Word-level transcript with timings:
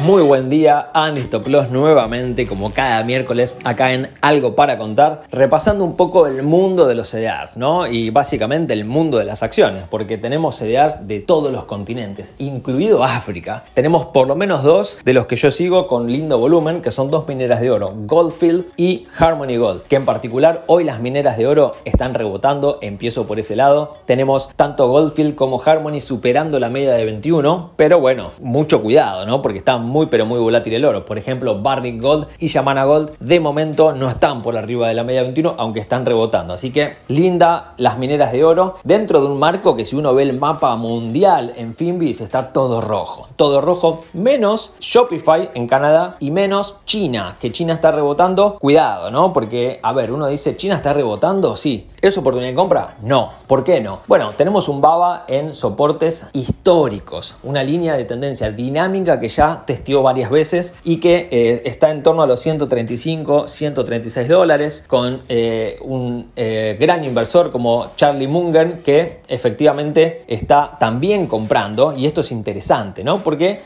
Muy 0.00 0.22
buen 0.22 0.48
día, 0.48 0.90
Anistoplos 0.94 1.72
nuevamente, 1.72 2.46
como 2.46 2.72
cada 2.72 3.02
miércoles, 3.02 3.56
acá 3.64 3.92
en 3.92 4.08
Algo 4.20 4.54
para 4.54 4.78
Contar, 4.78 5.22
repasando 5.32 5.84
un 5.84 5.96
poco 5.96 6.28
el 6.28 6.44
mundo 6.44 6.86
de 6.86 6.94
los 6.94 7.10
CDRs, 7.10 7.56
¿no? 7.56 7.88
Y 7.88 8.10
básicamente 8.10 8.74
el 8.74 8.84
mundo 8.84 9.18
de 9.18 9.24
las 9.24 9.42
acciones, 9.42 9.82
porque 9.90 10.16
tenemos 10.16 10.56
CDRs 10.56 11.08
de 11.08 11.18
todos 11.18 11.50
los 11.50 11.64
continentes, 11.64 12.36
incluido 12.38 13.02
África. 13.02 13.64
Tenemos 13.74 14.06
por 14.06 14.28
lo 14.28 14.36
menos 14.36 14.62
dos 14.62 14.96
de 15.04 15.14
los 15.14 15.26
que 15.26 15.34
yo 15.34 15.50
sigo 15.50 15.88
con 15.88 16.12
lindo 16.12 16.38
volumen, 16.38 16.80
que 16.80 16.92
son 16.92 17.10
dos 17.10 17.26
mineras 17.26 17.60
de 17.60 17.72
oro, 17.72 17.92
Goldfield 18.06 18.66
y 18.76 19.08
Harmony 19.18 19.56
Gold, 19.56 19.82
que 19.82 19.96
en 19.96 20.04
particular 20.04 20.62
hoy 20.68 20.84
las 20.84 21.00
mineras 21.00 21.36
de 21.36 21.48
oro 21.48 21.72
están 21.84 22.14
rebotando, 22.14 22.78
empiezo 22.82 23.26
por 23.26 23.40
ese 23.40 23.56
lado. 23.56 23.96
Tenemos 24.06 24.48
tanto 24.54 24.86
Goldfield 24.86 25.34
como 25.34 25.60
Harmony 25.60 26.00
superando 26.00 26.60
la 26.60 26.68
media 26.68 26.92
de 26.92 27.04
21, 27.04 27.72
pero 27.74 27.98
bueno, 27.98 28.30
mucho 28.40 28.80
cuidado, 28.80 29.26
¿no? 29.26 29.42
Porque 29.42 29.58
están 29.58 29.87
muy 29.88 30.06
pero 30.06 30.26
muy 30.26 30.38
volátil 30.38 30.74
el 30.74 30.84
oro. 30.84 31.04
Por 31.04 31.18
ejemplo, 31.18 31.60
Barrick 31.60 32.00
Gold 32.00 32.28
y 32.38 32.48
Yamana 32.48 32.84
Gold 32.84 33.12
de 33.18 33.40
momento 33.40 33.92
no 33.92 34.08
están 34.08 34.42
por 34.42 34.56
arriba 34.56 34.88
de 34.88 34.94
la 34.94 35.04
media 35.04 35.22
21, 35.22 35.54
aunque 35.58 35.80
están 35.80 36.06
rebotando. 36.06 36.54
Así 36.54 36.70
que 36.70 36.96
linda 37.08 37.74
las 37.76 37.98
mineras 37.98 38.32
de 38.32 38.44
oro 38.44 38.74
dentro 38.84 39.20
de 39.20 39.26
un 39.26 39.38
marco 39.38 39.74
que 39.74 39.84
si 39.84 39.96
uno 39.96 40.14
ve 40.14 40.22
el 40.22 40.38
mapa 40.38 40.74
mundial 40.76 41.52
en 41.56 41.74
Finbis 41.74 42.20
está 42.20 42.52
todo 42.52 42.80
rojo. 42.80 43.28
Todo 43.36 43.60
rojo, 43.60 44.02
menos 44.12 44.72
Shopify 44.80 45.50
en 45.54 45.66
Canadá 45.66 46.16
y 46.20 46.30
menos 46.30 46.76
China, 46.84 47.36
que 47.40 47.52
China 47.52 47.74
está 47.74 47.92
rebotando. 47.92 48.58
Cuidado, 48.58 49.10
¿no? 49.10 49.32
Porque, 49.32 49.80
a 49.82 49.92
ver, 49.92 50.12
uno 50.12 50.26
dice, 50.26 50.56
¿China 50.56 50.76
está 50.76 50.92
rebotando? 50.92 51.56
Sí. 51.56 51.88
¿Es 52.00 52.16
oportunidad 52.18 52.50
de 52.50 52.56
compra? 52.56 52.96
No. 53.02 53.30
¿Por 53.46 53.64
qué 53.64 53.80
no? 53.80 54.00
Bueno, 54.06 54.30
tenemos 54.36 54.68
un 54.68 54.80
BABA 54.80 55.24
en 55.28 55.54
soportes 55.54 56.26
históricos, 56.32 57.36
una 57.42 57.62
línea 57.62 57.96
de 57.96 58.04
tendencia 58.04 58.50
dinámica 58.50 59.20
que 59.20 59.28
ya 59.28 59.62
te 59.66 59.72
varias 60.02 60.30
veces 60.30 60.74
y 60.84 60.98
que 60.98 61.28
eh, 61.30 61.62
está 61.64 61.90
en 61.90 62.02
torno 62.02 62.22
a 62.22 62.26
los 62.26 62.40
135, 62.40 63.48
136 63.48 64.28
dólares 64.28 64.84
con 64.86 65.22
eh, 65.28 65.78
un 65.82 66.30
eh, 66.36 66.76
gran 66.78 67.04
inversor 67.04 67.50
como 67.50 67.90
Charlie 67.96 68.28
Munger 68.28 68.82
que 68.82 69.20
efectivamente 69.28 70.22
está 70.28 70.76
también 70.78 71.26
comprando 71.26 71.94
y 71.96 72.06
esto 72.06 72.20
es 72.20 72.32
interesante, 72.32 73.04
¿no? 73.04 73.18
Porque 73.18 73.60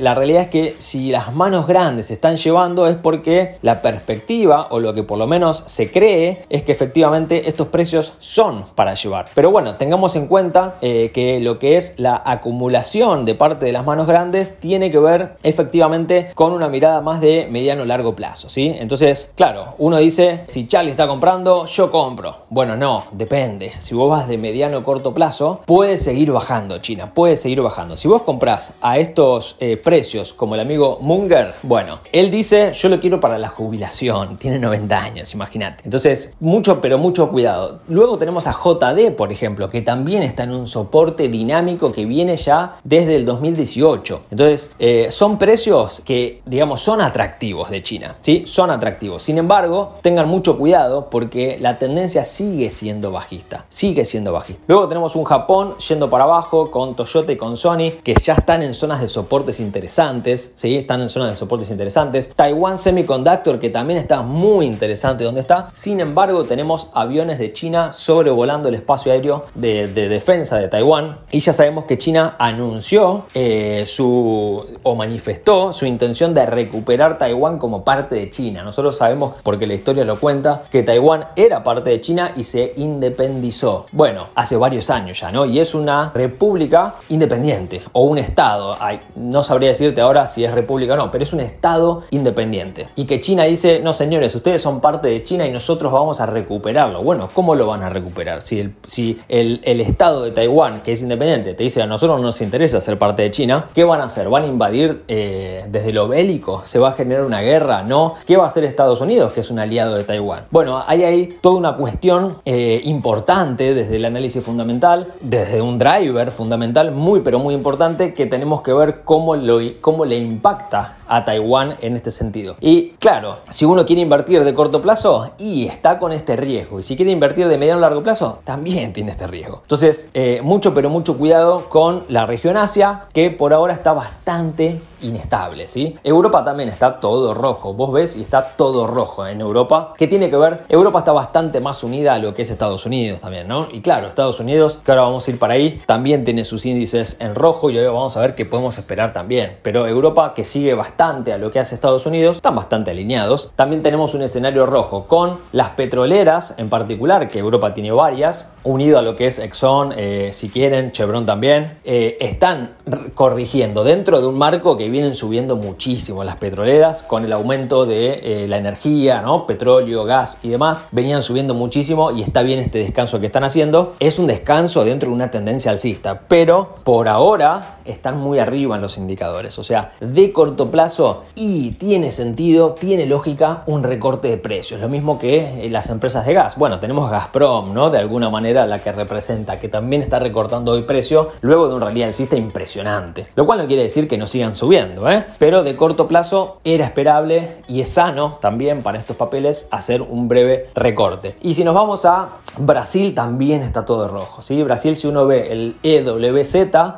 la 0.00 0.14
realidad 0.14 0.42
es 0.42 0.48
que 0.48 0.74
si 0.78 1.10
las 1.10 1.34
manos 1.34 1.66
grandes 1.66 2.06
se 2.06 2.14
están 2.14 2.36
llevando 2.36 2.86
es 2.88 2.96
porque 2.96 3.56
la 3.62 3.82
perspectiva 3.82 4.68
o 4.70 4.80
lo 4.80 4.94
que 4.94 5.02
por 5.02 5.18
lo 5.18 5.26
menos 5.26 5.64
se 5.66 5.90
cree 5.90 6.44
es 6.48 6.62
que 6.62 6.72
efectivamente 6.72 7.48
estos 7.48 7.68
precios 7.68 8.14
son 8.18 8.64
para 8.74 8.94
llevar. 8.94 9.26
Pero 9.34 9.50
bueno, 9.50 9.76
tengamos 9.76 10.16
en 10.16 10.26
cuenta 10.26 10.76
que 10.80 11.38
lo 11.40 11.58
que 11.58 11.76
es 11.76 11.94
la 11.98 12.22
acumulación 12.24 13.24
de 13.24 13.34
parte 13.34 13.66
de 13.66 13.72
las 13.72 13.84
manos 13.84 14.06
grandes 14.06 14.58
tiene 14.58 14.90
que 14.90 14.98
ver 14.98 15.34
efectivamente 15.50 16.30
con 16.34 16.52
una 16.52 16.68
mirada 16.68 17.00
más 17.00 17.20
de 17.20 17.46
mediano 17.50 17.84
largo 17.84 18.14
plazo, 18.14 18.48
¿sí? 18.48 18.74
Entonces, 18.78 19.32
claro, 19.36 19.74
uno 19.78 19.98
dice, 19.98 20.40
si 20.46 20.66
Charlie 20.66 20.90
está 20.90 21.06
comprando, 21.06 21.66
yo 21.66 21.90
compro. 21.90 22.34
Bueno, 22.48 22.76
no, 22.76 23.04
depende. 23.12 23.72
Si 23.78 23.94
vos 23.94 24.10
vas 24.10 24.28
de 24.28 24.38
mediano 24.38 24.78
o 24.78 24.84
corto 24.84 25.12
plazo, 25.12 25.60
puede 25.66 25.98
seguir 25.98 26.32
bajando 26.32 26.78
China, 26.78 27.12
puede 27.12 27.36
seguir 27.36 27.60
bajando. 27.60 27.96
Si 27.96 28.08
vos 28.08 28.22
comprás 28.22 28.72
a 28.80 28.98
estos 28.98 29.56
eh, 29.60 29.76
precios 29.76 30.32
como 30.32 30.54
el 30.54 30.60
amigo 30.60 30.98
Munger, 31.00 31.54
bueno, 31.62 31.98
él 32.12 32.30
dice, 32.30 32.72
yo 32.72 32.88
lo 32.88 33.00
quiero 33.00 33.20
para 33.20 33.38
la 33.38 33.48
jubilación, 33.48 34.36
tiene 34.36 34.58
90 34.58 35.02
años, 35.02 35.34
imagínate. 35.34 35.82
Entonces, 35.84 36.34
mucho, 36.40 36.80
pero 36.80 36.98
mucho 36.98 37.30
cuidado. 37.30 37.80
Luego 37.88 38.18
tenemos 38.18 38.46
a 38.46 38.52
JD, 38.52 39.12
por 39.16 39.32
ejemplo, 39.32 39.70
que 39.70 39.82
también 39.82 40.22
está 40.22 40.44
en 40.44 40.52
un 40.52 40.66
soporte 40.66 41.28
dinámico 41.28 41.92
que 41.92 42.04
viene 42.04 42.36
ya 42.36 42.78
desde 42.84 43.16
el 43.16 43.24
2018. 43.24 44.22
Entonces, 44.30 44.70
eh, 44.78 45.08
son 45.10 45.38
precios 45.40 46.02
que, 46.04 46.42
digamos, 46.44 46.82
son 46.82 47.00
atractivos 47.00 47.70
de 47.70 47.82
China, 47.82 48.14
¿sí? 48.20 48.44
Son 48.46 48.70
atractivos. 48.70 49.22
Sin 49.22 49.38
embargo, 49.38 49.94
tengan 50.02 50.28
mucho 50.28 50.58
cuidado 50.58 51.08
porque 51.08 51.56
la 51.58 51.78
tendencia 51.78 52.26
sigue 52.26 52.70
siendo 52.70 53.10
bajista, 53.10 53.64
sigue 53.70 54.04
siendo 54.04 54.34
bajista. 54.34 54.62
Luego 54.68 54.86
tenemos 54.86 55.16
un 55.16 55.24
Japón 55.24 55.78
yendo 55.78 56.10
para 56.10 56.24
abajo 56.24 56.70
con 56.70 56.94
Toyota 56.94 57.32
y 57.32 57.38
con 57.38 57.56
Sony 57.56 58.02
que 58.04 58.14
ya 58.22 58.34
están 58.34 58.62
en 58.62 58.74
zonas 58.74 59.00
de 59.00 59.08
soportes 59.08 59.60
interesantes, 59.60 60.52
¿sí? 60.54 60.76
Están 60.76 61.00
en 61.00 61.08
zonas 61.08 61.30
de 61.30 61.36
soportes 61.36 61.70
interesantes. 61.70 62.34
Taiwan 62.34 62.78
Semiconductor 62.78 63.58
que 63.58 63.70
también 63.70 63.98
está 63.98 64.20
muy 64.20 64.66
interesante 64.66 65.24
donde 65.24 65.40
está. 65.40 65.70
Sin 65.72 66.00
embargo, 66.00 66.44
tenemos 66.44 66.88
aviones 66.92 67.38
de 67.38 67.54
China 67.54 67.92
sobrevolando 67.92 68.68
el 68.68 68.74
espacio 68.74 69.10
aéreo 69.10 69.46
de, 69.54 69.88
defensa 69.88 70.58
de 70.58 70.68
Taiwán 70.68 71.20
y 71.30 71.40
ya 71.40 71.54
sabemos 71.54 71.84
que 71.86 71.96
China 71.96 72.36
anunció 72.38 73.24
eh, 73.32 73.84
su 73.86 74.66
o 74.82 74.94
manifestó 74.94 75.29
su 75.72 75.86
intención 75.86 76.34
de 76.34 76.46
recuperar 76.46 77.18
Taiwán 77.18 77.58
como 77.58 77.84
parte 77.84 78.14
de 78.14 78.30
China. 78.30 78.62
Nosotros 78.62 78.96
sabemos, 78.96 79.36
porque 79.42 79.66
la 79.66 79.74
historia 79.74 80.04
lo 80.04 80.18
cuenta, 80.18 80.62
que 80.70 80.82
Taiwán 80.82 81.22
era 81.36 81.62
parte 81.62 81.90
de 81.90 82.00
China 82.00 82.32
y 82.36 82.44
se 82.44 82.72
independizó. 82.76 83.86
Bueno, 83.92 84.28
hace 84.34 84.56
varios 84.56 84.90
años 84.90 85.20
ya, 85.20 85.30
¿no? 85.30 85.44
Y 85.44 85.60
es 85.60 85.74
una 85.74 86.10
república 86.14 86.94
independiente 87.08 87.82
o 87.92 88.04
un 88.04 88.18
estado. 88.18 88.76
no 89.16 89.42
sabría 89.42 89.70
decirte 89.70 90.00
ahora 90.00 90.28
si 90.28 90.44
es 90.44 90.52
república 90.52 90.94
o 90.94 90.96
no, 90.96 91.10
pero 91.10 91.24
es 91.24 91.32
un 91.32 91.40
estado 91.40 92.04
independiente. 92.10 92.88
Y 92.96 93.04
que 93.04 93.20
China 93.20 93.44
dice, 93.44 93.80
no 93.80 93.92
señores, 93.92 94.34
ustedes 94.34 94.62
son 94.62 94.80
parte 94.80 95.08
de 95.08 95.22
China 95.22 95.46
y 95.46 95.52
nosotros 95.52 95.92
vamos 95.92 96.20
a 96.20 96.26
recuperarlo. 96.26 97.02
Bueno, 97.02 97.28
¿cómo 97.32 97.54
lo 97.54 97.66
van 97.66 97.82
a 97.82 97.90
recuperar? 97.90 98.42
Si 98.42 99.20
el, 99.28 99.80
estado 99.80 100.24
de 100.24 100.30
Taiwán, 100.30 100.82
que 100.82 100.92
es 100.92 101.02
independiente, 101.02 101.54
te 101.54 101.64
dice 101.64 101.82
a 101.82 101.86
nosotros 101.86 102.18
no 102.18 102.26
nos 102.26 102.40
interesa 102.40 102.80
ser 102.80 102.98
parte 102.98 103.22
de 103.22 103.30
China, 103.30 103.68
¿qué 103.74 103.84
van 103.84 104.00
a 104.00 104.04
hacer? 104.04 104.28
¿Van 104.28 104.44
a 104.44 104.46
invadir 104.46 105.02
eh, 105.08 105.19
desde 105.68 105.92
lo 105.92 106.08
bélico? 106.08 106.62
¿Se 106.64 106.78
va 106.78 106.90
a 106.90 106.92
generar 106.92 107.24
una 107.24 107.40
guerra? 107.40 107.82
¿No? 107.82 108.14
¿Qué 108.26 108.36
va 108.36 108.44
a 108.44 108.46
hacer 108.46 108.64
Estados 108.64 109.00
Unidos, 109.00 109.32
que 109.32 109.40
es 109.40 109.50
un 109.50 109.58
aliado 109.58 109.96
de 109.96 110.04
Taiwán? 110.04 110.46
Bueno, 110.50 110.82
hay 110.86 111.04
ahí 111.04 111.38
toda 111.40 111.56
una 111.56 111.76
cuestión 111.76 112.36
eh, 112.44 112.80
importante 112.84 113.74
desde 113.74 113.96
el 113.96 114.04
análisis 114.04 114.42
fundamental, 114.42 115.08
desde 115.20 115.60
un 115.60 115.78
driver 115.78 116.30
fundamental 116.30 116.92
muy 116.92 117.20
pero 117.20 117.38
muy 117.38 117.54
importante 117.54 118.14
que 118.14 118.26
tenemos 118.26 118.62
que 118.62 118.72
ver 118.72 119.02
cómo, 119.04 119.36
lo, 119.36 119.58
cómo 119.80 120.04
le 120.04 120.16
impacta 120.16 120.96
a 121.06 121.24
Taiwán 121.24 121.76
en 121.80 121.96
este 121.96 122.10
sentido. 122.10 122.56
Y 122.60 122.90
claro, 122.98 123.38
si 123.50 123.64
uno 123.64 123.84
quiere 123.84 124.02
invertir 124.02 124.44
de 124.44 124.54
corto 124.54 124.80
plazo 124.80 125.32
y 125.38 125.66
está 125.66 125.98
con 125.98 126.12
este 126.12 126.36
riesgo, 126.36 126.78
y 126.80 126.82
si 126.82 126.96
quiere 126.96 127.10
invertir 127.10 127.48
de 127.48 127.58
mediano 127.58 127.78
a 127.78 127.82
largo 127.82 128.02
plazo, 128.02 128.40
también 128.44 128.92
tiene 128.92 129.10
este 129.10 129.26
riesgo. 129.26 129.60
Entonces, 129.62 130.08
eh, 130.14 130.40
mucho 130.42 130.72
pero 130.74 130.88
mucho 130.88 131.18
cuidado 131.18 131.68
con 131.68 132.04
la 132.08 132.26
región 132.26 132.56
Asia, 132.56 133.06
que 133.12 133.30
por 133.30 133.52
ahora 133.52 133.74
está 133.74 133.92
bastante 133.92 134.80
inestable, 135.10 135.66
¿sí? 135.66 135.98
Europa 136.02 136.42
también 136.42 136.68
está 136.68 136.98
todo 136.98 137.34
rojo, 137.34 137.74
vos 137.74 137.92
ves 137.92 138.16
y 138.16 138.22
está 138.22 138.42
todo 138.56 138.86
rojo 138.86 139.26
en 139.26 139.40
Europa. 139.40 139.92
¿Qué 139.96 140.08
tiene 140.08 140.30
que 140.30 140.36
ver? 140.36 140.64
Europa 140.68 141.00
está 141.00 141.12
bastante 141.12 141.60
más 141.60 141.84
unida 141.84 142.14
a 142.14 142.18
lo 142.18 142.34
que 142.34 142.42
es 142.42 142.50
Estados 142.50 142.86
Unidos 142.86 143.20
también, 143.20 143.46
¿no? 143.46 143.68
Y 143.70 143.80
claro, 143.80 144.08
Estados 144.08 144.40
Unidos, 144.40 144.80
que 144.84 144.92
ahora 144.92 145.02
vamos 145.02 145.26
a 145.26 145.30
ir 145.30 145.38
para 145.38 145.54
ahí, 145.54 145.82
también 145.86 146.24
tiene 146.24 146.44
sus 146.44 146.64
índices 146.66 147.16
en 147.20 147.34
rojo 147.34 147.70
y 147.70 147.78
hoy 147.78 147.86
vamos 147.86 148.16
a 148.16 148.20
ver 148.20 148.34
qué 148.34 148.46
podemos 148.46 148.78
esperar 148.78 149.12
también. 149.12 149.58
Pero 149.62 149.86
Europa, 149.86 150.32
que 150.34 150.44
sigue 150.44 150.74
bastante 150.74 151.32
a 151.32 151.38
lo 151.38 151.50
que 151.50 151.58
hace 151.58 151.74
Estados 151.74 152.06
Unidos, 152.06 152.36
están 152.36 152.56
bastante 152.56 152.90
alineados. 152.90 153.52
También 153.56 153.82
tenemos 153.82 154.14
un 154.14 154.22
escenario 154.22 154.66
rojo 154.66 155.04
con 155.06 155.38
las 155.52 155.70
petroleras 155.70 156.58
en 156.58 156.70
particular, 156.70 157.28
que 157.28 157.38
Europa 157.38 157.74
tiene 157.74 157.92
varias, 157.92 158.46
unido 158.62 158.98
a 158.98 159.02
lo 159.02 159.16
que 159.16 159.26
es 159.26 159.38
Exxon, 159.38 159.94
eh, 159.96 160.30
si 160.32 160.48
quieren, 160.48 160.92
Chevron 160.92 161.26
también, 161.26 161.72
eh, 161.84 162.16
están 162.20 162.70
corrigiendo 163.14 163.84
dentro 163.84 164.20
de 164.20 164.26
un 164.26 164.38
marco 164.38 164.76
que 164.76 164.88
vienen 164.88 165.14
subiendo 165.14 165.56
muchísimo 165.56 166.24
las 166.24 166.36
petroleras 166.36 167.02
con 167.02 167.24
el 167.24 167.32
aumento 167.32 167.86
de 167.86 168.20
eh, 168.22 168.48
la 168.48 168.58
energía, 168.58 169.22
¿no? 169.22 169.46
petróleo, 169.46 170.04
gas 170.04 170.38
y 170.42 170.48
demás, 170.50 170.88
venían 170.92 171.22
subiendo 171.22 171.54
muchísimo 171.54 172.10
y 172.10 172.22
está 172.22 172.42
bien 172.42 172.58
este 172.58 172.78
descanso 172.78 173.20
que 173.20 173.26
están 173.26 173.44
haciendo. 173.44 173.94
Es 173.98 174.18
un 174.18 174.26
descanso 174.26 174.84
dentro 174.84 175.08
de 175.08 175.14
una 175.14 175.30
tendencia 175.30 175.70
alcista, 175.70 176.22
pero 176.28 176.74
por 176.84 177.08
ahora 177.08 177.78
están 177.84 178.18
muy 178.18 178.38
arriba 178.38 178.76
en 178.76 178.82
los 178.82 178.98
indicadores, 178.98 179.58
o 179.58 179.64
sea, 179.64 179.92
de 180.00 180.32
corto 180.32 180.70
plazo 180.70 181.24
y 181.34 181.72
tiene 181.72 182.12
sentido, 182.12 182.74
tiene 182.74 183.06
lógica 183.06 183.62
un 183.66 183.82
recorte 183.82 184.28
de 184.28 184.36
precios, 184.36 184.80
lo 184.80 184.88
mismo 184.88 185.18
que 185.18 185.68
las 185.70 185.88
empresas 185.90 186.26
de 186.26 186.34
gas. 186.34 186.56
Bueno, 186.56 186.78
tenemos 186.78 187.10
Gazprom, 187.10 187.72
¿no? 187.72 187.90
De 187.90 187.98
alguna 187.98 188.28
manera 188.30 188.49
manera 188.50 188.66
la 188.66 188.80
que 188.80 188.90
representa, 188.90 189.60
que 189.60 189.68
también 189.68 190.02
está 190.02 190.18
recortando 190.18 190.72
hoy 190.72 190.82
precio 190.82 191.28
luego 191.40 191.68
de 191.68 191.74
un 191.76 191.80
rally 191.80 192.02
alcista 192.02 192.36
impresionante. 192.36 193.28
Lo 193.36 193.46
cual 193.46 193.58
no 193.58 193.66
quiere 193.68 193.84
decir 193.84 194.08
que 194.08 194.18
no 194.18 194.26
sigan 194.26 194.56
subiendo, 194.56 195.08
¿eh? 195.08 195.24
pero 195.38 195.62
de 195.62 195.76
corto 195.76 196.08
plazo 196.08 196.58
era 196.64 196.84
esperable 196.84 197.58
y 197.68 197.80
es 197.80 197.92
sano 197.92 198.38
también 198.40 198.82
para 198.82 198.98
estos 198.98 199.16
papeles 199.16 199.68
hacer 199.70 200.02
un 200.02 200.26
breve 200.26 200.66
recorte. 200.74 201.36
Y 201.42 201.54
si 201.54 201.62
nos 201.62 201.76
vamos 201.76 202.04
a 202.04 202.30
Brasil, 202.58 203.14
también 203.14 203.62
está 203.62 203.84
todo 203.84 204.08
rojo. 204.08 204.42
¿sí? 204.42 204.60
Brasil, 204.64 204.96
si 204.96 205.06
uno 205.06 205.26
ve 205.26 205.52
el 205.52 205.76
EWZ, 205.84 206.54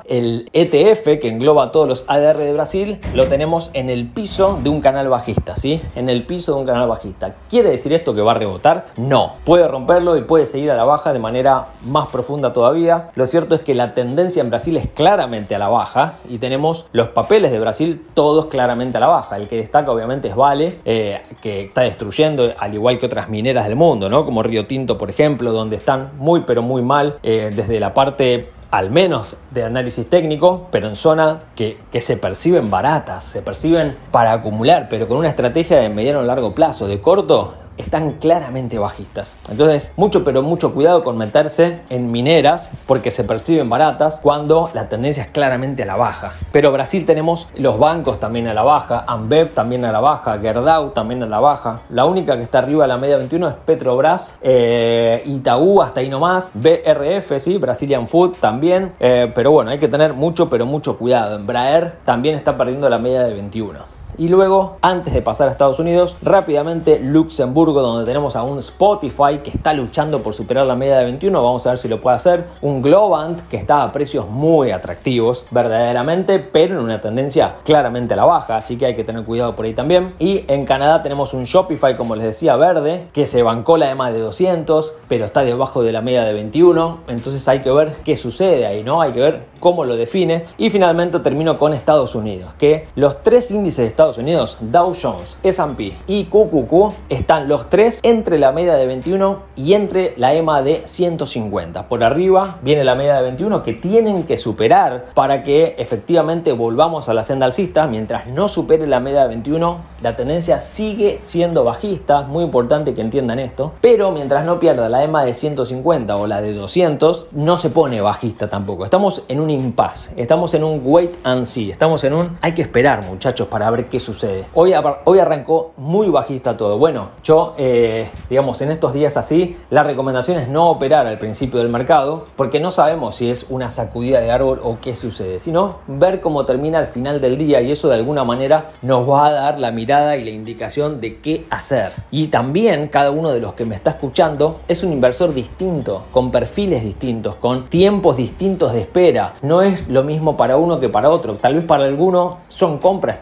el 0.06 0.49
ETF 0.54 1.20
que 1.20 1.28
engloba 1.28 1.70
todos 1.70 1.87
los 1.87 2.04
ADR 2.08 2.38
de 2.38 2.52
Brasil, 2.54 2.99
lo 3.14 3.26
tenemos 3.26 3.70
en 3.75 3.90
el 3.90 4.08
piso 4.08 4.58
de 4.62 4.70
un 4.70 4.81
canal 4.81 5.10
bajista. 5.10 5.54
¿sí? 5.56 5.82
En 5.94 6.08
el 6.08 6.25
piso 6.25 6.54
de 6.54 6.60
un 6.60 6.66
canal 6.66 6.88
bajista. 6.88 7.34
¿Quiere 7.50 7.70
decir 7.70 7.93
esto 7.93 8.14
que 8.14 8.22
va 8.22 8.32
a 8.32 8.37
rebotar? 8.37 8.87
No. 8.96 9.34
Puede 9.44 9.69
romperlo 9.69 10.16
y 10.16 10.22
puede 10.22 10.46
seguir 10.46 10.70
a 10.70 10.76
la 10.76 10.84
baja 10.84 11.12
de 11.12 11.19
manera 11.19 11.41
más 11.84 12.06
profunda 12.08 12.52
todavía. 12.52 13.08
Lo 13.14 13.26
cierto 13.26 13.54
es 13.54 13.60
que 13.62 13.74
la 13.74 13.94
tendencia 13.94 14.40
en 14.40 14.50
Brasil 14.50 14.76
es 14.76 14.90
claramente 14.90 15.54
a 15.54 15.58
la 15.58 15.68
baja 15.68 16.14
y 16.28 16.38
tenemos 16.38 16.86
los 16.92 17.08
papeles 17.08 17.50
de 17.52 17.60
Brasil 17.60 18.04
todos 18.14 18.46
claramente 18.46 18.98
a 18.98 19.00
la 19.00 19.08
baja. 19.08 19.36
El 19.36 19.48
que 19.48 19.56
destaca 19.56 19.90
obviamente 19.90 20.28
es 20.28 20.36
Vale, 20.36 20.78
eh, 20.84 21.22
que 21.40 21.64
está 21.64 21.82
destruyendo 21.82 22.52
al 22.58 22.74
igual 22.74 22.98
que 22.98 23.06
otras 23.06 23.28
mineras 23.28 23.66
del 23.66 23.76
mundo, 23.76 24.08
¿no? 24.08 24.24
como 24.24 24.42
Río 24.42 24.66
Tinto 24.66 24.98
por 24.98 25.10
ejemplo, 25.10 25.52
donde 25.52 25.76
están 25.76 26.12
muy 26.18 26.42
pero 26.46 26.62
muy 26.62 26.82
mal 26.82 27.16
eh, 27.22 27.50
desde 27.54 27.80
la 27.80 27.94
parte 27.94 28.48
al 28.70 28.90
menos 28.90 29.36
de 29.50 29.64
análisis 29.64 30.08
técnico, 30.08 30.68
pero 30.70 30.88
en 30.88 30.96
zonas 30.96 31.42
que, 31.54 31.76
que, 31.92 32.00
se 32.00 32.16
perciben 32.16 32.70
baratas, 32.70 33.22
se 33.24 33.42
perciben 33.42 33.98
para 34.10 34.32
acumular, 34.32 34.86
pero 34.88 35.06
con 35.06 35.18
una 35.18 35.28
estrategia 35.28 35.78
de 35.78 35.90
mediano 35.90 36.20
a 36.20 36.22
largo 36.22 36.52
plazo, 36.52 36.88
de 36.88 36.98
corto, 36.98 37.52
están 37.76 38.12
claramente 38.14 38.78
bajistas. 38.78 39.38
Entonces, 39.50 39.92
mucho 39.96 40.24
pero 40.24 40.42
mucho 40.42 40.74
cuidado 40.74 41.02
con 41.02 41.16
meterse 41.16 41.80
en 41.88 42.10
mineras 42.10 42.72
porque 42.86 43.10
se 43.10 43.24
perciben 43.24 43.69
baratas 43.69 44.20
cuando 44.22 44.70
la 44.74 44.88
tendencia 44.88 45.24
es 45.24 45.30
claramente 45.30 45.82
a 45.82 45.86
la 45.86 45.96
baja. 45.96 46.32
Pero 46.52 46.72
Brasil 46.72 47.06
tenemos 47.06 47.48
los 47.56 47.78
bancos 47.78 48.20
también 48.20 48.48
a 48.48 48.54
la 48.54 48.62
baja, 48.62 49.04
Ambev 49.06 49.54
también 49.54 49.84
a 49.84 49.92
la 49.92 50.00
baja, 50.00 50.38
Gerdau 50.38 50.90
también 50.90 51.22
a 51.22 51.26
la 51.26 51.40
baja. 51.40 51.80
La 51.90 52.04
única 52.04 52.36
que 52.36 52.42
está 52.42 52.58
arriba 52.58 52.84
de 52.84 52.88
la 52.88 52.98
media 52.98 53.16
21 53.16 53.48
es 53.48 53.54
Petrobras, 53.64 54.38
eh, 54.42 55.22
Itaú 55.26 55.82
hasta 55.82 56.00
ahí 56.00 56.08
nomás, 56.08 56.52
BRF, 56.54 57.38
sí, 57.38 57.58
Brazilian 57.58 58.08
Food 58.08 58.36
también. 58.40 58.92
Eh, 59.00 59.30
pero 59.34 59.50
bueno, 59.50 59.70
hay 59.70 59.78
que 59.78 59.88
tener 59.88 60.14
mucho 60.14 60.48
pero 60.48 60.66
mucho 60.66 60.98
cuidado. 60.98 61.36
Embraer 61.36 61.98
también 62.04 62.34
está 62.34 62.56
perdiendo 62.56 62.88
la 62.88 62.98
media 62.98 63.22
de 63.25 63.34
21. 63.34 63.91
Y 64.19 64.29
luego, 64.29 64.76
antes 64.82 65.14
de 65.14 65.23
pasar 65.23 65.49
a 65.49 65.53
Estados 65.53 65.79
Unidos, 65.79 66.17
rápidamente 66.23 67.00
Luxemburgo, 67.00 67.81
donde 67.81 68.05
tenemos 68.05 68.37
a 68.37 68.43
un 68.43 68.59
Spotify 68.59 69.38
que 69.43 69.50
está 69.50 69.73
luchando 69.73 70.23
por 70.23 70.35
superar 70.35 70.67
la 70.67 70.76
media 70.76 70.99
de 70.99 71.05
21. 71.05 71.43
Vamos 71.43 71.67
a 71.67 71.70
ver 71.70 71.79
si 71.79 71.88
lo 71.88 72.00
puede 72.00 72.17
hacer. 72.17 72.47
Un 72.61 72.82
Globant 72.82 73.41
que 73.49 73.56
está 73.56 73.82
a 73.82 73.93
precios 73.93 74.29
muy 74.29 74.70
atractivos, 74.70 75.47
verdaderamente, 75.50 76.38
pero 76.38 76.79
en 76.79 76.85
una 76.85 77.00
tendencia 77.00 77.56
claramente 77.64 78.14
a 78.14 78.17
la 78.17 78.25
baja. 78.25 78.56
Así 78.56 78.76
que 78.76 78.87
hay 78.87 78.94
que 78.94 79.05
tener 79.05 79.25
cuidado 79.25 79.56
por 79.56 79.64
ahí 79.64 79.75
también. 79.75 80.11
Y 80.19 80.44
en 80.49 80.64
Canadá 80.67 81.03
tenemos 81.03 81.35
un 81.35 81.44
Shopify, 81.44 81.97
como 81.97 82.14
les 82.14 82.25
decía, 82.25 82.56
verde, 82.56 83.06
que 83.12 83.26
se 83.26 83.43
bancó 83.43 83.76
la 83.76 83.91
EMA 83.91 84.11
de 84.11 84.20
200, 84.20 84.94
pero 85.09 85.25
está 85.25 85.43
debajo 85.43 85.82
de 85.82 85.93
la 85.93 86.03
media 86.03 86.25
de 86.25 86.32
21. 86.32 87.00
Entonces 87.09 87.47
hay 87.49 87.61
que 87.61 87.70
ver 87.70 87.97
qué 88.05 88.17
sucede 88.17 88.67
ahí, 88.67 88.82
¿no? 88.82 89.00
Hay 89.00 89.12
que 89.12 89.20
ver 89.20 89.44
cómo 89.61 89.85
lo 89.85 89.97
define. 89.97 90.44
Y 90.59 90.70
finalmente 90.70 91.19
termino 91.20 91.56
con 91.56 91.73
Estados 91.73 92.14
Unidos, 92.14 92.55
que 92.59 92.87
los 92.94 93.23
tres 93.23 93.50
índices 93.50 93.79
de 93.79 93.87
Estados 93.87 94.01
Estados 94.02 94.19
Unidos, 94.19 94.58
Dow 94.60 94.96
Jones, 95.00 95.38
S&P 95.44 95.96
y 96.08 96.25
QQQ 96.25 96.93
están 97.08 97.46
los 97.46 97.70
tres 97.70 98.00
entre 98.02 98.37
la 98.37 98.50
media 98.50 98.75
de 98.75 98.84
21 98.84 99.38
y 99.54 99.75
entre 99.75 100.14
la 100.16 100.34
EMA 100.34 100.60
de 100.62 100.82
150. 100.84 101.87
Por 101.87 102.02
arriba 102.02 102.58
viene 102.62 102.82
la 102.82 102.96
media 102.96 103.14
de 103.14 103.22
21 103.22 103.62
que 103.62 103.75
tienen 103.75 104.25
que 104.25 104.38
superar 104.38 105.04
para 105.14 105.44
que 105.44 105.76
efectivamente 105.78 106.52
volvamos 106.52 107.08
a 107.08 107.14
la 107.14 107.22
senda 107.22 107.46
alcista. 107.46 107.87
Mientras 107.87 108.26
no 108.26 108.49
supere 108.49 108.88
la 108.88 108.99
media 108.99 109.22
de 109.22 109.28
21, 109.28 109.76
la 110.02 110.16
tendencia 110.16 110.60
sigue 110.60 111.19
siendo 111.20 111.62
bajista. 111.62 112.22
Muy 112.22 112.43
importante 112.43 112.94
que 112.94 113.02
entiendan 113.02 113.38
esto. 113.38 113.70
Pero 113.81 114.10
mientras 114.10 114.44
no 114.44 114.58
pierda 114.58 114.88
la 114.88 115.04
EMA 115.04 115.25
de 115.25 115.32
150 115.32 116.16
o 116.16 116.26
la 116.26 116.43
de 116.43 116.54
200, 116.54 117.28
no 117.34 117.56
se 117.56 117.70
pone 117.70 118.00
bajista 118.00 118.50
tampoco. 118.50 118.84
Estamos 118.84 119.22
en 119.28 119.38
un 119.38 119.50
impasse. 119.50 120.12
Estamos 120.16 120.54
en 120.54 120.64
un 120.64 120.81
wait 120.84 121.12
and 121.22 121.46
see. 121.46 121.70
Estamos 121.70 122.02
en 122.02 122.14
un 122.14 122.37
hay 122.40 122.50
que 122.50 122.62
esperar 122.62 123.04
muchachos 123.04 123.46
para 123.46 123.70
ver 123.70 123.91
qué 123.92 124.00
sucede. 124.00 124.46
Hoy, 124.54 124.72
hoy 125.04 125.18
arrancó 125.18 125.74
muy 125.76 126.08
bajista 126.08 126.56
todo. 126.56 126.78
Bueno, 126.78 127.08
yo, 127.22 127.54
eh, 127.58 128.08
digamos, 128.30 128.62
en 128.62 128.70
estos 128.70 128.94
días 128.94 129.18
así, 129.18 129.58
la 129.68 129.82
recomendación 129.82 130.38
es 130.38 130.48
no 130.48 130.70
operar 130.70 131.06
al 131.06 131.18
principio 131.18 131.60
del 131.60 131.68
mercado, 131.68 132.24
porque 132.34 132.58
no 132.58 132.70
sabemos 132.70 133.16
si 133.16 133.28
es 133.28 133.44
una 133.50 133.68
sacudida 133.68 134.20
de 134.20 134.30
árbol 134.30 134.60
o 134.62 134.78
qué 134.80 134.96
sucede, 134.96 135.38
sino 135.40 135.76
ver 135.86 136.22
cómo 136.22 136.46
termina 136.46 136.78
al 136.78 136.86
final 136.86 137.20
del 137.20 137.36
día 137.36 137.60
y 137.60 137.70
eso 137.70 137.90
de 137.90 137.96
alguna 137.96 138.24
manera 138.24 138.64
nos 138.80 139.06
va 139.06 139.26
a 139.26 139.32
dar 139.32 139.58
la 139.58 139.70
mirada 139.72 140.16
y 140.16 140.24
la 140.24 140.30
indicación 140.30 141.02
de 141.02 141.20
qué 141.20 141.44
hacer. 141.50 141.92
Y 142.10 142.28
también 142.28 142.88
cada 142.88 143.10
uno 143.10 143.30
de 143.30 143.42
los 143.42 143.52
que 143.52 143.66
me 143.66 143.74
está 143.74 143.90
escuchando 143.90 144.60
es 144.68 144.82
un 144.82 144.92
inversor 144.92 145.34
distinto, 145.34 146.04
con 146.12 146.30
perfiles 146.30 146.82
distintos, 146.82 147.34
con 147.34 147.68
tiempos 147.68 148.16
distintos 148.16 148.72
de 148.72 148.80
espera. 148.80 149.34
No 149.42 149.60
es 149.60 149.90
lo 149.90 150.02
mismo 150.02 150.34
para 150.34 150.56
uno 150.56 150.80
que 150.80 150.88
para 150.88 151.10
otro. 151.10 151.34
Tal 151.36 151.56
vez 151.56 151.64
para 151.66 151.84
alguno 151.84 152.38
son 152.48 152.78
compras 152.78 153.18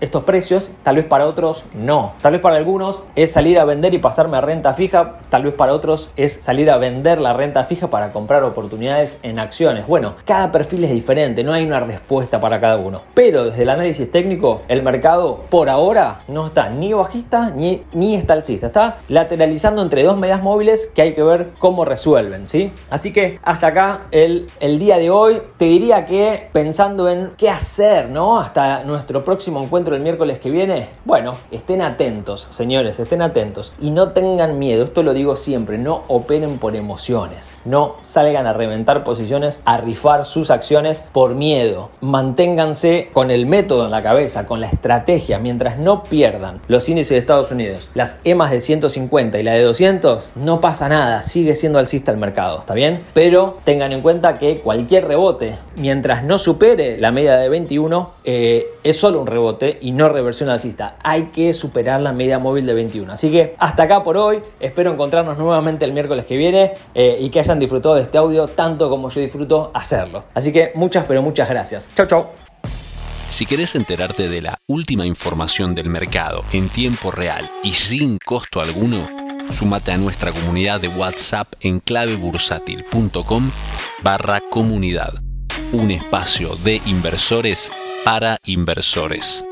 estos, 0.00 0.24
precios, 0.24 0.70
tal 0.82 0.96
vez 0.96 1.04
para 1.04 1.26
otros 1.26 1.64
no. 1.74 2.12
Tal 2.22 2.32
vez 2.32 2.40
para 2.40 2.56
algunos 2.56 3.04
es 3.16 3.32
salir 3.32 3.58
a 3.58 3.64
vender 3.64 3.94
y 3.94 3.98
pasarme 3.98 4.36
a 4.36 4.40
renta 4.40 4.74
fija, 4.74 5.16
tal 5.28 5.44
vez 5.44 5.54
para 5.54 5.72
otros 5.72 6.10
es 6.16 6.34
salir 6.34 6.70
a 6.70 6.76
vender 6.76 7.20
la 7.20 7.32
renta 7.32 7.64
fija 7.64 7.90
para 7.90 8.12
comprar 8.12 8.44
oportunidades 8.44 9.18
en 9.22 9.38
acciones. 9.38 9.86
Bueno, 9.86 10.12
cada 10.24 10.52
perfil 10.52 10.84
es 10.84 10.90
diferente, 10.90 11.42
no 11.42 11.52
hay 11.52 11.64
una 11.64 11.80
respuesta 11.80 12.40
para 12.40 12.60
cada 12.60 12.76
uno. 12.76 13.02
Pero 13.14 13.46
desde 13.46 13.62
el 13.62 13.70
análisis 13.70 14.10
técnico, 14.10 14.62
el 14.68 14.82
mercado 14.82 15.44
por 15.50 15.68
ahora 15.68 16.20
no 16.28 16.46
está 16.46 16.68
ni 16.68 16.92
bajista 16.92 17.50
ni, 17.50 17.82
ni 17.92 18.14
está 18.14 18.34
alcista, 18.34 18.68
está 18.68 18.98
lateralizando 19.08 19.82
entre 19.82 20.02
dos 20.02 20.16
medias 20.16 20.42
móviles 20.42 20.90
que 20.94 21.02
hay 21.02 21.14
que 21.14 21.22
ver 21.22 21.48
cómo 21.58 21.84
resuelven, 21.84 22.46
¿sí? 22.46 22.72
Así 22.90 23.12
que 23.12 23.38
hasta 23.42 23.68
acá 23.68 24.02
el, 24.10 24.46
el 24.60 24.78
día 24.78 24.98
de 24.98 25.10
hoy, 25.10 25.42
te 25.56 25.64
diría 25.64 26.06
que 26.06 26.48
pensando 26.52 27.08
en 27.08 27.32
qué 27.36 27.50
hacer, 27.50 28.08
¿no? 28.08 28.38
Hasta 28.38 28.84
nuestro 28.84 29.24
próximo 29.24 29.62
encuentro 29.62 29.69
el 29.78 30.00
miércoles 30.00 30.40
que 30.40 30.50
viene? 30.50 30.88
Bueno, 31.04 31.32
estén 31.50 31.80
atentos, 31.80 32.48
señores, 32.50 32.98
estén 32.98 33.22
atentos 33.22 33.72
y 33.80 33.90
no 33.90 34.10
tengan 34.10 34.58
miedo, 34.58 34.84
esto 34.84 35.02
lo 35.02 35.14
digo 35.14 35.36
siempre, 35.36 35.78
no 35.78 36.02
operen 36.08 36.58
por 36.58 36.74
emociones, 36.74 37.56
no 37.64 37.96
salgan 38.02 38.46
a 38.46 38.52
reventar 38.52 39.04
posiciones, 39.04 39.62
a 39.64 39.78
rifar 39.78 40.26
sus 40.26 40.50
acciones 40.50 41.04
por 41.12 41.34
miedo, 41.34 41.90
manténganse 42.00 43.10
con 43.12 43.30
el 43.30 43.46
método 43.46 43.84
en 43.84 43.92
la 43.92 44.02
cabeza, 44.02 44.44
con 44.44 44.60
la 44.60 44.66
estrategia, 44.66 45.38
mientras 45.38 45.78
no 45.78 46.02
pierdan 46.02 46.60
los 46.66 46.88
índices 46.88 47.10
de 47.10 47.18
Estados 47.18 47.50
Unidos, 47.50 47.90
las 47.94 48.20
EMAs 48.24 48.50
de 48.50 48.60
150 48.60 49.38
y 49.38 49.42
la 49.42 49.52
de 49.52 49.62
200, 49.62 50.30
no 50.34 50.60
pasa 50.60 50.88
nada, 50.88 51.22
sigue 51.22 51.54
siendo 51.54 51.78
alcista 51.78 52.10
el 52.10 52.18
mercado, 52.18 52.58
¿está 52.58 52.74
bien? 52.74 53.04
Pero 53.14 53.58
tengan 53.64 53.92
en 53.92 54.00
cuenta 54.00 54.36
que 54.36 54.60
cualquier 54.60 55.06
rebote, 55.06 55.56
mientras 55.76 56.24
no 56.24 56.38
supere 56.38 56.98
la 56.98 57.12
media 57.12 57.36
de 57.36 57.48
21, 57.48 58.10
eh, 58.24 58.66
es 58.82 58.96
solo 58.96 59.20
un 59.20 59.26
rebote 59.26 59.59
y 59.80 59.92
no 59.92 60.08
reversión 60.08 60.48
alcista. 60.48 60.96
Hay 61.02 61.24
que 61.26 61.52
superar 61.52 62.00
la 62.00 62.12
media 62.12 62.38
móvil 62.38 62.66
de 62.66 62.74
21. 62.74 63.12
Así 63.12 63.30
que 63.30 63.54
hasta 63.58 63.84
acá 63.84 64.02
por 64.02 64.16
hoy. 64.16 64.38
Espero 64.58 64.92
encontrarnos 64.92 65.38
nuevamente 65.38 65.84
el 65.84 65.92
miércoles 65.92 66.24
que 66.26 66.36
viene 66.36 66.72
eh, 66.94 67.18
y 67.20 67.30
que 67.30 67.40
hayan 67.40 67.58
disfrutado 67.58 67.94
de 67.96 68.02
este 68.02 68.18
audio 68.18 68.48
tanto 68.48 68.88
como 68.88 69.08
yo 69.10 69.20
disfruto 69.20 69.70
hacerlo. 69.74 70.24
Así 70.34 70.52
que 70.52 70.72
muchas, 70.74 71.04
pero 71.06 71.22
muchas 71.22 71.48
gracias. 71.48 71.90
Chau, 71.94 72.06
chau. 72.06 72.26
Si 73.28 73.46
querés 73.46 73.76
enterarte 73.76 74.28
de 74.28 74.42
la 74.42 74.58
última 74.66 75.06
información 75.06 75.74
del 75.74 75.88
mercado 75.88 76.44
en 76.52 76.68
tiempo 76.68 77.12
real 77.12 77.50
y 77.62 77.72
sin 77.72 78.18
costo 78.18 78.60
alguno, 78.60 79.06
sumate 79.52 79.92
a 79.92 79.98
nuestra 79.98 80.32
comunidad 80.32 80.80
de 80.80 80.88
WhatsApp 80.88 81.46
en 81.60 81.78
clavebursátil.com 81.80 83.50
barra 84.02 84.40
comunidad. 84.50 85.22
Un 85.72 85.92
espacio 85.92 86.56
de 86.56 86.80
inversores 86.86 87.70
para 88.04 88.38
inversores. 88.44 89.44